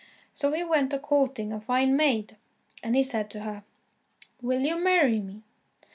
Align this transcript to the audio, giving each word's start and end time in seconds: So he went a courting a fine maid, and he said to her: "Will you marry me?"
So 0.33 0.51
he 0.51 0.63
went 0.63 0.93
a 0.93 0.97
courting 0.99 1.53
a 1.53 1.61
fine 1.61 1.95
maid, 1.95 2.35
and 2.81 2.95
he 2.95 3.03
said 3.03 3.29
to 3.29 3.41
her: 3.41 3.63
"Will 4.41 4.61
you 4.61 4.79
marry 4.79 5.19
me?" 5.19 5.43